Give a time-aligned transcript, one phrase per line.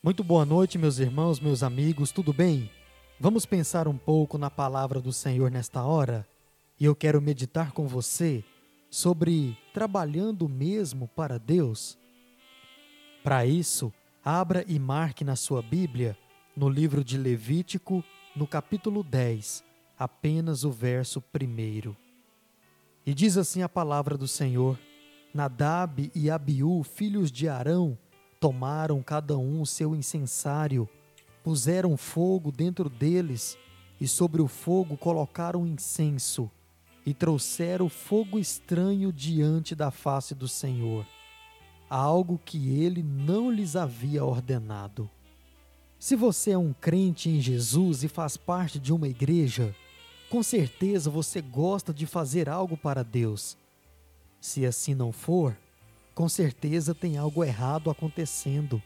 [0.00, 2.70] Muito boa noite, meus irmãos, meus amigos, tudo bem?
[3.18, 6.24] Vamos pensar um pouco na palavra do Senhor nesta hora?
[6.78, 8.44] E eu quero meditar com você
[8.88, 11.98] sobre trabalhando mesmo para Deus.
[13.24, 13.92] Para isso,
[14.24, 16.16] abra e marque na sua Bíblia,
[16.56, 18.04] no livro de Levítico,
[18.36, 19.64] no capítulo 10,
[19.98, 21.92] apenas o verso 1.
[23.04, 24.78] E diz assim a palavra do Senhor:
[25.34, 27.98] Nadab e Abiú, filhos de Arão,
[28.40, 30.88] Tomaram cada um o seu incensário,
[31.42, 33.58] puseram fogo dentro deles,
[34.00, 36.48] e sobre o fogo colocaram incenso,
[37.04, 41.04] e trouxeram fogo estranho diante da face do Senhor,
[41.90, 45.10] algo que ele não lhes havia ordenado.
[45.98, 49.74] Se você é um crente em Jesus e faz parte de uma igreja,
[50.30, 53.56] com certeza você gosta de fazer algo para Deus.
[54.40, 55.56] Se assim não for,
[56.18, 58.82] com certeza tem algo errado acontecendo.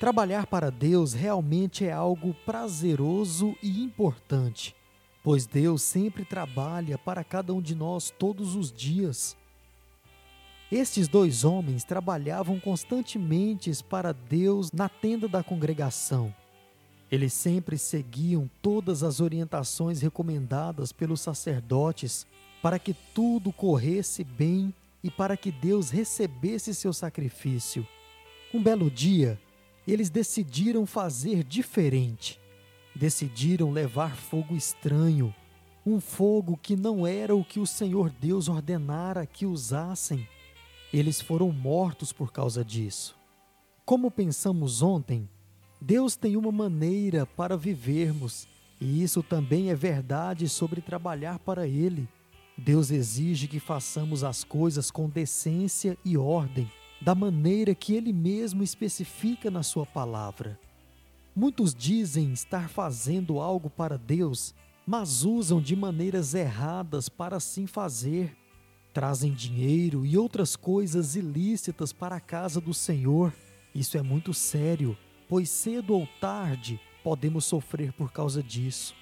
[0.00, 4.74] Trabalhar para Deus realmente é algo prazeroso e importante,
[5.22, 9.36] pois Deus sempre trabalha para cada um de nós todos os dias.
[10.72, 16.34] Estes dois homens trabalhavam constantemente para Deus na tenda da congregação.
[17.12, 22.26] Eles sempre seguiam todas as orientações recomendadas pelos sacerdotes
[22.60, 27.86] para que tudo corresse bem e para que Deus recebesse seu sacrifício.
[28.52, 29.40] Um belo dia,
[29.86, 32.40] eles decidiram fazer diferente.
[32.94, 35.34] Decidiram levar fogo estranho,
[35.86, 40.26] um fogo que não era o que o Senhor Deus ordenara que usassem.
[40.92, 43.16] Eles foram mortos por causa disso.
[43.84, 45.28] Como pensamos ontem,
[45.80, 48.48] Deus tem uma maneira para vivermos,
[48.80, 52.08] e isso também é verdade sobre trabalhar para Ele.
[52.58, 56.68] Deus exige que façamos as coisas com decência e ordem,
[57.00, 60.58] da maneira que Ele mesmo especifica na Sua palavra.
[61.36, 64.52] Muitos dizem estar fazendo algo para Deus,
[64.84, 68.36] mas usam de maneiras erradas para assim fazer.
[68.92, 73.32] Trazem dinheiro e outras coisas ilícitas para a casa do Senhor.
[73.72, 74.98] Isso é muito sério,
[75.28, 78.97] pois cedo ou tarde podemos sofrer por causa disso.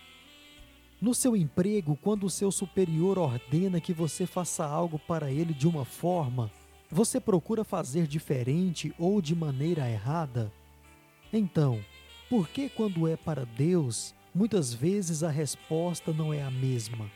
[1.00, 5.68] No seu emprego, quando o seu superior ordena que você faça algo para ele de
[5.68, 6.50] uma forma,
[6.90, 10.50] você procura fazer diferente ou de maneira errada?
[11.30, 11.84] Então,
[12.30, 17.10] por que quando é para Deus, muitas vezes a resposta não é a mesma?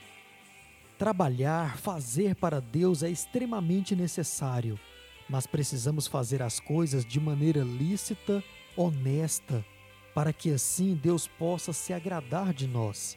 [0.99, 4.79] Trabalhar, fazer para Deus é extremamente necessário,
[5.27, 8.45] mas precisamos fazer as coisas de maneira lícita,
[8.77, 9.65] honesta,
[10.15, 13.17] para que assim Deus possa se agradar de nós.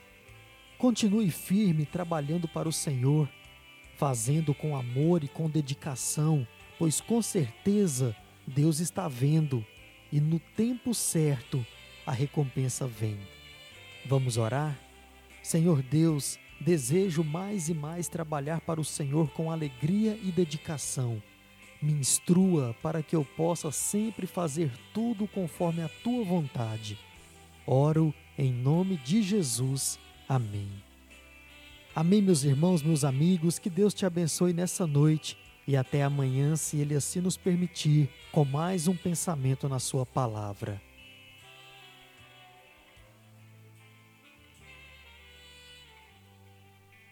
[0.83, 3.29] Continue firme trabalhando para o Senhor,
[3.95, 6.45] fazendo com amor e com dedicação,
[6.77, 8.13] pois com certeza
[8.45, 9.65] Deus está vendo
[10.11, 11.65] e no tempo certo
[12.05, 13.17] a recompensa vem.
[14.05, 14.77] Vamos orar?
[15.41, 21.23] Senhor Deus, desejo mais e mais trabalhar para o Senhor com alegria e dedicação.
[21.81, 26.99] Me instrua para que eu possa sempre fazer tudo conforme a tua vontade.
[27.65, 29.97] Oro em nome de Jesus.
[30.33, 30.67] Amém.
[31.95, 36.77] Amém, meus irmãos, meus amigos, que Deus te abençoe nessa noite e até amanhã, se
[36.77, 40.81] Ele assim nos permitir, com mais um pensamento na Sua palavra.